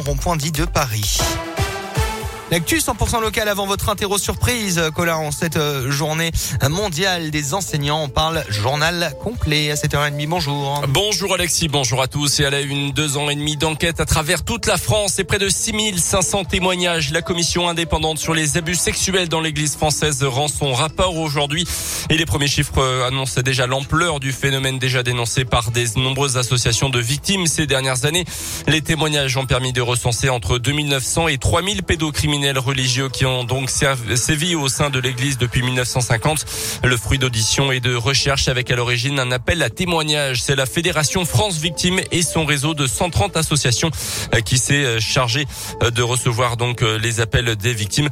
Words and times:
rond-point 0.00 0.34
dit 0.36 0.50
de 0.50 0.64
Paris. 0.64 1.20
L'actu 2.54 2.76
100% 2.76 3.20
local 3.20 3.48
avant 3.48 3.66
votre 3.66 3.88
interro 3.88 4.16
surprise, 4.16 4.80
Colin, 4.94 5.16
en 5.16 5.32
cette 5.32 5.56
euh, 5.56 5.90
journée 5.90 6.30
mondiale 6.70 7.32
des 7.32 7.52
enseignants. 7.52 8.04
On 8.04 8.08
parle 8.08 8.44
journal 8.48 9.12
complet 9.24 9.72
à 9.72 9.74
7h30. 9.74 10.28
Bonjour. 10.28 10.84
Bonjour 10.86 11.34
Alexis, 11.34 11.66
bonjour 11.66 12.00
à 12.00 12.06
tous. 12.06 12.38
Et 12.38 12.44
à 12.44 12.50
la 12.50 12.60
une, 12.60 12.92
deux 12.92 13.16
ans 13.16 13.28
et 13.28 13.34
demi 13.34 13.56
d'enquête 13.56 13.98
à 13.98 14.04
travers 14.04 14.44
toute 14.44 14.66
la 14.66 14.76
France 14.76 15.18
et 15.18 15.24
près 15.24 15.40
de 15.40 15.48
6500 15.48 16.44
témoignages. 16.44 17.10
La 17.10 17.22
commission 17.22 17.68
indépendante 17.68 18.18
sur 18.18 18.34
les 18.34 18.56
abus 18.56 18.76
sexuels 18.76 19.28
dans 19.28 19.40
l'église 19.40 19.74
française 19.74 20.22
rend 20.22 20.46
son 20.46 20.74
rapport 20.74 21.16
aujourd'hui. 21.16 21.66
Et 22.08 22.16
les 22.16 22.24
premiers 22.24 22.46
chiffres 22.46 22.78
euh, 22.78 23.08
annoncent 23.08 23.40
déjà 23.40 23.66
l'ampleur 23.66 24.20
du 24.20 24.30
phénomène 24.30 24.78
déjà 24.78 25.02
dénoncé 25.02 25.44
par 25.44 25.72
des 25.72 25.86
nombreuses 25.96 26.36
associations 26.36 26.88
de 26.88 27.00
victimes 27.00 27.48
ces 27.48 27.66
dernières 27.66 28.04
années. 28.04 28.24
Les 28.68 28.80
témoignages 28.80 29.36
ont 29.36 29.46
permis 29.46 29.72
de 29.72 29.80
recenser 29.80 30.28
entre 30.28 30.58
2900 30.58 31.26
et 31.26 31.38
3000 31.38 31.82
pédocriminels 31.82 32.43
religieux 32.52 33.08
qui 33.08 33.26
ont 33.26 33.44
donc 33.44 33.70
sévi 33.70 34.54
au 34.54 34.68
sein 34.68 34.90
de 34.90 34.98
l'église 34.98 35.38
depuis 35.38 35.62
1950. 35.62 36.44
Le 36.84 36.96
fruit 36.96 37.18
d'audition 37.18 37.72
et 37.72 37.80
de 37.80 37.94
recherche 37.94 38.48
avec 38.48 38.70
à 38.70 38.76
l'origine 38.76 39.18
un 39.18 39.30
appel 39.30 39.62
à 39.62 39.70
témoignage. 39.70 40.42
C'est 40.42 40.56
la 40.56 40.66
Fédération 40.66 41.24
France 41.24 41.58
Victimes 41.58 42.00
et 42.12 42.22
son 42.22 42.44
réseau 42.44 42.74
de 42.74 42.86
130 42.86 43.36
associations 43.36 43.90
euh, 44.34 44.40
qui 44.40 44.58
s'est 44.58 44.84
euh, 44.84 45.00
chargé 45.00 45.44
euh, 45.82 45.90
de 45.90 46.02
recevoir 46.02 46.56
donc 46.56 46.82
les 46.82 47.20
appels 47.20 47.56
des 47.56 47.72
victimes, 47.72 48.08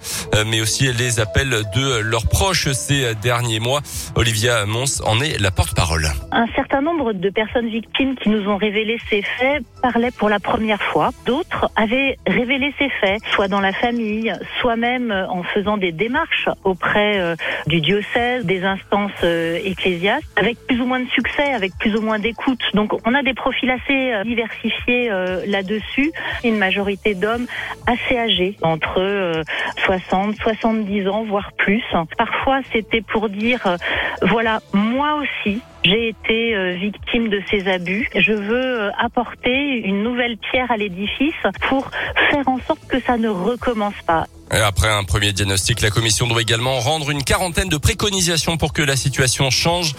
mais 0.46 0.60
aussi 0.60 0.92
les 0.92 1.20
appels 1.20 1.62
de 1.74 1.98
leurs 1.98 2.26
proches 2.26 2.70
ces 2.72 3.14
derniers 3.16 3.60
mois. 3.60 3.80
Olivia 4.14 4.64
Mons 4.66 5.02
en 5.04 5.20
est 5.20 5.38
la 5.40 5.50
porte-parole. 5.50 6.08
Un 6.30 6.46
certain 6.54 6.80
nombre 6.80 7.12
de 7.12 7.30
personnes 7.30 7.68
victimes 7.68 8.16
qui 8.16 8.28
nous 8.28 8.48
ont 8.48 8.56
révélé 8.56 8.98
ces 9.10 9.22
faits 9.22 9.62
parlaient 9.82 10.10
pour 10.10 10.28
la 10.28 10.40
première 10.40 10.82
fois. 10.82 11.10
D'autres 11.26 11.70
avaient 11.76 12.18
révélé 12.26 12.72
ces 12.78 12.88
faits, 12.88 13.22
soit 13.32 13.48
dans 13.48 13.60
la 13.60 13.72
famille, 13.72 14.21
soi-même 14.60 15.10
euh, 15.10 15.26
en 15.28 15.42
faisant 15.42 15.76
des 15.76 15.92
démarches 15.92 16.48
auprès 16.64 17.18
euh, 17.18 17.36
du 17.66 17.80
diocèse, 17.80 18.44
des 18.44 18.64
instances 18.64 19.10
euh, 19.24 19.58
ecclésiastes, 19.64 20.26
avec 20.36 20.58
plus 20.66 20.80
ou 20.80 20.86
moins 20.86 21.00
de 21.00 21.08
succès, 21.08 21.52
avec 21.54 21.72
plus 21.78 21.94
ou 21.96 22.00
moins 22.00 22.18
d'écoute. 22.18 22.60
Donc 22.74 22.92
on 23.06 23.14
a 23.14 23.22
des 23.22 23.34
profils 23.34 23.70
assez 23.70 24.12
diversifiés 24.24 25.10
là-dessus, 25.46 26.12
une 26.44 26.56
majorité 26.56 27.14
d'hommes 27.14 27.46
assez 27.86 28.18
âgés, 28.18 28.56
entre 28.62 29.42
60, 29.84 30.36
70 30.36 31.08
ans, 31.08 31.24
voire 31.24 31.52
plus. 31.52 31.82
Parfois 32.16 32.60
c'était 32.72 33.00
pour 33.00 33.28
dire, 33.28 33.76
voilà, 34.22 34.60
moi 34.92 35.14
aussi, 35.14 35.60
j'ai 35.84 36.08
été 36.08 36.74
victime 36.74 37.28
de 37.28 37.42
ces 37.50 37.68
abus. 37.68 38.08
Je 38.14 38.32
veux 38.32 38.90
apporter 38.98 39.80
une 39.86 40.02
nouvelle 40.02 40.36
pierre 40.36 40.70
à 40.70 40.76
l'édifice 40.76 41.34
pour 41.68 41.90
faire 42.30 42.46
en 42.46 42.58
sorte 42.60 42.86
que 42.86 43.00
ça 43.00 43.16
ne 43.16 43.28
recommence 43.28 44.00
pas. 44.06 44.26
Après 44.52 44.88
un 44.88 45.02
premier 45.02 45.32
diagnostic, 45.32 45.80
la 45.80 45.88
commission 45.88 46.26
doit 46.26 46.42
également 46.42 46.78
rendre 46.78 47.08
une 47.10 47.24
quarantaine 47.24 47.70
de 47.70 47.78
préconisations 47.78 48.58
pour 48.58 48.74
que 48.74 48.82
la 48.82 48.96
situation 48.96 49.48
change. 49.48 49.94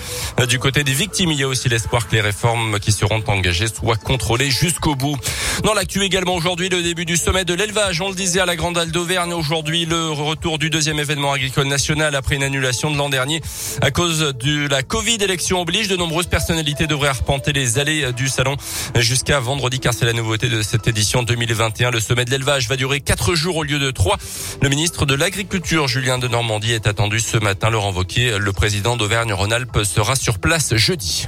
Du 0.47 0.59
côté 0.59 0.83
des 0.83 0.93
victimes, 0.93 1.31
il 1.31 1.39
y 1.39 1.43
a 1.43 1.47
aussi 1.47 1.69
l'espoir 1.69 2.07
que 2.07 2.13
les 2.13 2.21
réformes 2.21 2.79
qui 2.79 2.91
seront 2.91 3.23
engagées 3.25 3.65
soient 3.67 3.95
contrôlées 3.95 4.51
jusqu'au 4.51 4.93
bout. 4.93 5.17
Dans 5.63 5.73
l'actu 5.73 6.03
également 6.03 6.35
aujourd'hui, 6.35 6.69
le 6.69 6.83
début 6.83 7.05
du 7.05 7.17
sommet 7.17 7.45
de 7.45 7.53
l'élevage. 7.55 7.99
On 8.01 8.09
le 8.09 8.15
disait 8.15 8.41
à 8.41 8.45
la 8.45 8.55
Grande 8.55 8.77
Halle 8.77 8.91
d'Auvergne. 8.91 9.33
Aujourd'hui, 9.33 9.85
le 9.85 10.11
retour 10.11 10.59
du 10.59 10.69
deuxième 10.69 10.99
événement 10.99 11.33
agricole 11.33 11.67
national 11.67 12.13
après 12.13 12.35
une 12.35 12.43
annulation 12.43 12.91
de 12.91 12.97
l'an 12.97 13.09
dernier 13.09 13.41
à 13.81 13.89
cause 13.89 14.35
de 14.39 14.67
la 14.67 14.83
Covid. 14.83 15.17
Élection 15.19 15.61
oblige, 15.61 15.87
de 15.87 15.95
nombreuses 15.95 16.27
personnalités 16.27 16.85
devraient 16.85 17.09
arpenter 17.09 17.53
les 17.53 17.79
allées 17.79 18.13
du 18.13 18.27
salon 18.27 18.55
jusqu'à 18.97 19.39
vendredi 19.39 19.79
car 19.79 19.95
c'est 19.95 20.05
la 20.05 20.13
nouveauté 20.13 20.47
de 20.47 20.61
cette 20.61 20.87
édition 20.87 21.23
2021. 21.23 21.89
Le 21.89 21.99
sommet 21.99 22.25
de 22.25 22.29
l'élevage 22.29 22.67
va 22.67 22.75
durer 22.75 23.01
quatre 23.01 23.33
jours 23.33 23.57
au 23.57 23.63
lieu 23.63 23.79
de 23.79 23.89
trois. 23.89 24.19
Le 24.61 24.69
ministre 24.69 25.05
de 25.05 25.13
l'Agriculture, 25.13 25.87
Julien 25.87 26.17
de 26.17 26.27
Normandie, 26.27 26.71
est 26.71 26.87
attendu 26.87 27.19
ce 27.19 27.37
matin. 27.37 27.69
Laurent 27.69 27.91
Wauquiez, 27.91 28.37
le 28.37 28.53
président 28.53 28.97
d'Auvergne-Rhône-Alpes, 28.97 29.83
sera 29.83 30.15
sur 30.15 30.39
place 30.39 30.75
jeudi. 30.75 31.27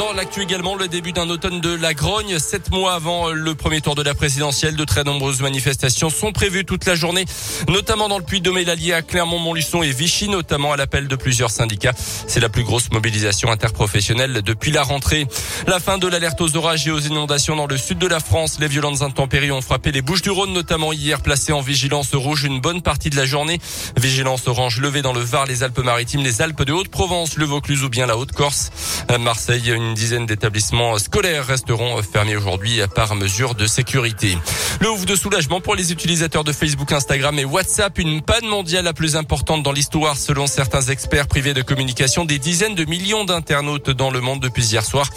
Dans 0.00 0.14
l'actu 0.14 0.40
également, 0.40 0.76
le 0.76 0.88
début 0.88 1.12
d'un 1.12 1.28
automne 1.28 1.60
de 1.60 1.74
la 1.74 1.92
grogne. 1.92 2.38
Sept 2.38 2.70
mois 2.70 2.94
avant 2.94 3.28
le 3.32 3.54
premier 3.54 3.82
tour 3.82 3.94
de 3.94 4.02
la 4.02 4.14
présidentielle, 4.14 4.74
de 4.74 4.84
très 4.86 5.04
nombreuses 5.04 5.42
manifestations 5.42 6.08
sont 6.08 6.32
prévues 6.32 6.64
toute 6.64 6.86
la 6.86 6.94
journée, 6.94 7.26
notamment 7.68 8.08
dans 8.08 8.16
le 8.16 8.24
Puy-de-Dôme 8.24 8.56
et 8.56 8.94
à 8.94 9.02
Clermont-Montluçon 9.02 9.82
et 9.82 9.90
Vichy, 9.90 10.30
notamment 10.30 10.72
à 10.72 10.78
l'appel 10.78 11.06
de 11.06 11.16
plusieurs 11.16 11.50
syndicats. 11.50 11.92
C'est 12.26 12.40
la 12.40 12.48
plus 12.48 12.64
grosse 12.64 12.90
mobilisation 12.90 13.52
interprofessionnelle 13.52 14.40
depuis 14.40 14.70
la 14.70 14.84
rentrée. 14.84 15.26
La 15.66 15.80
fin 15.80 15.98
de 15.98 16.08
l'alerte 16.08 16.40
aux 16.40 16.56
orages 16.56 16.86
et 16.86 16.90
aux 16.90 17.00
inondations 17.00 17.54
dans 17.54 17.66
le 17.66 17.76
sud 17.76 17.98
de 17.98 18.06
la 18.06 18.20
France. 18.20 18.56
Les 18.58 18.68
violentes 18.68 19.02
intempéries 19.02 19.52
ont 19.52 19.60
frappé 19.60 19.92
les 19.92 20.00
Bouches-du-Rhône, 20.00 20.54
notamment 20.54 20.94
hier, 20.94 21.20
placées 21.20 21.52
en 21.52 21.60
vigilance 21.60 22.14
rouge 22.14 22.44
une 22.44 22.62
bonne 22.62 22.80
partie 22.80 23.10
de 23.10 23.16
la 23.16 23.26
journée. 23.26 23.60
Vigilance 23.98 24.48
orange 24.48 24.80
levée 24.80 25.02
dans 25.02 25.12
le 25.12 25.20
Var, 25.20 25.44
les 25.44 25.62
Alpes-Maritimes, 25.62 26.22
les 26.22 26.40
Alpes 26.40 26.62
de 26.62 26.72
Haute-Provence, 26.72 27.36
le 27.36 27.44
Vaucluse 27.44 27.84
ou 27.84 27.90
bien 27.90 28.06
la 28.06 28.16
Haute-Corse. 28.16 28.70
Marseille, 29.18 29.74
dizaine 29.94 30.26
d'établissements 30.26 30.98
scolaires 30.98 31.46
resteront 31.46 32.00
fermés 32.02 32.36
aujourd'hui 32.36 32.80
par 32.94 33.14
mesure 33.14 33.54
de 33.54 33.66
sécurité. 33.66 34.36
Le 34.80 34.90
ouf 34.90 35.06
de 35.06 35.14
soulagement 35.14 35.60
pour 35.60 35.74
les 35.74 35.92
utilisateurs 35.92 36.44
de 36.44 36.52
Facebook, 36.52 36.92
Instagram 36.92 37.38
et 37.38 37.44
WhatsApp. 37.44 37.98
Une 37.98 38.22
panne 38.22 38.46
mondiale 38.46 38.84
la 38.84 38.92
plus 38.92 39.16
importante 39.16 39.62
dans 39.62 39.72
l'histoire 39.72 40.16
selon 40.16 40.46
certains 40.46 40.82
experts 40.82 41.26
privés 41.26 41.54
de 41.54 41.62
communication. 41.62 42.24
Des 42.24 42.38
dizaines 42.38 42.74
de 42.74 42.84
millions 42.84 43.24
d'internautes 43.24 43.90
dans 43.90 44.10
le 44.10 44.20
monde 44.20 44.40
depuis 44.40 44.64
hier 44.64 44.84
soir. 44.84 45.08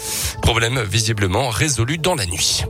Problème 0.42 0.82
visiblement 0.82 1.48
résolu 1.48 1.98
dans 1.98 2.14
la 2.14 2.26
nuit. 2.26 2.64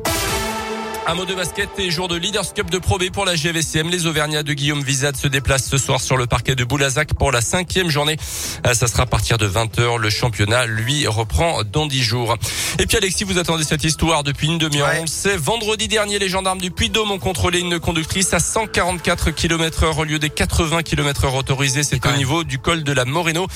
Un 1.06 1.14
mot 1.16 1.26
de 1.26 1.34
basket 1.34 1.68
et 1.78 1.90
jour 1.90 2.08
de 2.08 2.16
Leaders 2.16 2.54
Cup 2.54 2.70
de 2.70 2.78
Pro 2.78 2.96
B 2.96 3.10
pour 3.12 3.26
la 3.26 3.36
GVCM. 3.36 3.90
Les 3.90 4.06
Auvergnats 4.06 4.42
de 4.42 4.54
Guillaume 4.54 4.82
Vizade 4.82 5.16
se 5.16 5.28
déplacent 5.28 5.68
ce 5.68 5.76
soir 5.76 6.00
sur 6.00 6.16
le 6.16 6.26
parquet 6.26 6.54
de 6.54 6.64
Boulazac 6.64 7.12
pour 7.12 7.30
la 7.30 7.42
cinquième 7.42 7.90
journée. 7.90 8.16
Euh, 8.66 8.72
ça 8.72 8.86
sera 8.86 9.02
à 9.02 9.06
partir 9.06 9.36
de 9.36 9.46
20h. 9.46 9.98
Le 9.98 10.08
championnat, 10.08 10.64
lui, 10.64 11.06
reprend 11.06 11.62
dans 11.62 11.84
10 11.84 12.02
jours. 12.02 12.38
Et 12.78 12.86
puis 12.86 12.96
Alexis, 12.96 13.24
vous 13.24 13.36
attendez 13.36 13.64
cette 13.64 13.84
histoire 13.84 14.22
depuis 14.22 14.46
une 14.46 14.56
demi-heure. 14.56 14.88
On 14.98 15.02
le 15.02 15.06
sait, 15.06 15.36
vendredi 15.36 15.88
dernier, 15.88 16.18
les 16.18 16.30
gendarmes 16.30 16.58
du 16.58 16.70
Puy-de-Dôme 16.70 17.10
ont 17.10 17.18
contrôlé 17.18 17.60
une 17.60 17.78
conductrice 17.78 18.32
à 18.32 18.38
144 18.38 19.30
km 19.30 19.84
heure 19.84 19.98
au 19.98 20.04
lieu 20.04 20.18
des 20.18 20.30
80 20.30 20.82
km 20.82 21.26
heure 21.26 21.34
autorisés. 21.34 21.82
C'est 21.82 22.04
au 22.06 22.12
niveau 22.12 22.44
du 22.44 22.58
col 22.58 22.82
de 22.82 22.92
la 22.92 23.04
Moreno. 23.04 23.46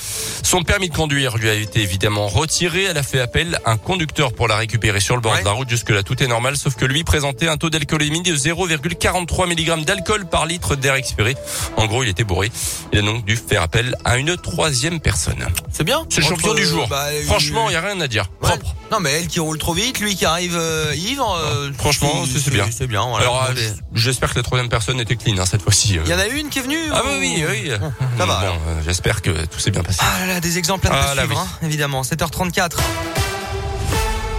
Son 0.43 0.61
permis 0.61 0.89
de 0.89 0.95
conduire 0.95 1.37
lui 1.37 1.49
a 1.49 1.55
été 1.55 1.81
évidemment 1.81 2.27
retiré. 2.27 2.83
Elle 2.83 2.97
a 2.99 3.03
fait 3.03 3.19
appel 3.19 3.59
à 3.65 3.71
un 3.71 3.77
conducteur 3.77 4.33
pour 4.33 4.47
la 4.47 4.55
récupérer 4.55 4.99
sur 4.99 5.15
le 5.15 5.21
bord 5.21 5.37
de 5.39 5.45
la 5.45 5.51
route. 5.51 5.67
Jusque-là, 5.67 6.03
tout 6.03 6.21
est 6.21 6.27
normal, 6.27 6.55
sauf 6.55 6.75
que 6.75 6.85
lui 6.85 7.03
présente 7.03 7.38
un 7.47 7.57
taux 7.57 7.69
d'alcoolémie 7.69 8.21
de 8.21 8.35
0,43 8.35 9.47
mg 9.47 9.85
d'alcool 9.85 10.25
par 10.25 10.45
litre 10.45 10.75
d'air 10.75 10.95
expiré. 10.95 11.35
En 11.77 11.85
gros, 11.87 12.03
il 12.03 12.09
était 12.09 12.23
bourré. 12.23 12.51
Il 12.91 12.99
a 12.99 13.01
donc 13.01 13.25
dû 13.25 13.35
faire 13.35 13.61
appel 13.61 13.95
à 14.03 14.17
une 14.17 14.35
troisième 14.37 14.99
personne. 14.99 15.47
C'est 15.71 15.83
bien. 15.83 16.05
C'est 16.09 16.21
le 16.21 16.27
champion 16.27 16.53
du 16.53 16.65
jour. 16.65 16.87
Bah, 16.87 17.05
Franchement, 17.25 17.69
il 17.69 17.71
n'y 17.71 17.75
a 17.75 17.81
rien 17.81 17.99
à 18.01 18.07
dire. 18.07 18.29
Propre. 18.41 18.75
Non, 18.91 18.99
mais 18.99 19.11
elle 19.11 19.27
qui 19.27 19.39
roule 19.39 19.57
trop 19.57 19.73
vite, 19.73 19.99
lui 19.99 20.15
qui 20.15 20.25
arrive 20.25 20.57
euh, 20.57 20.93
ivre. 20.95 21.37
Euh, 21.39 21.71
Franchement, 21.77 22.25
c'est 22.25 22.51
bien. 22.51 22.65
C'est 22.71 22.87
bien. 22.87 23.01
Alors, 23.01 23.47
euh, 23.49 23.53
j'espère 23.93 24.31
que 24.33 24.39
la 24.39 24.43
troisième 24.43 24.69
personne 24.69 24.99
était 24.99 25.15
clean 25.15 25.37
hein, 25.37 25.45
cette 25.45 25.61
fois-ci. 25.61 25.99
Il 26.03 26.11
y 26.11 26.13
en 26.13 26.19
a 26.19 26.27
une 26.27 26.49
qui 26.49 26.59
est 26.59 26.63
venue. 26.63 26.89
Ah 26.91 27.03
oui, 27.19 27.43
oui, 27.47 27.71
Ça 28.17 28.25
va. 28.25 28.53
J'espère 28.85 29.21
que 29.21 29.45
tout 29.45 29.59
s'est 29.59 29.71
bien 29.71 29.83
passé. 29.83 29.99
Ah 30.01 30.25
là 30.25 30.33
là, 30.33 30.39
des 30.39 30.57
exemples 30.57 30.87
à, 30.87 30.91
ah, 30.93 31.15
suivre, 31.15 31.39
hein, 31.39 31.47
évidemment. 31.65 32.01
7h34. 32.01 32.77